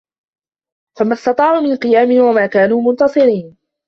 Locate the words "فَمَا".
0.99-1.13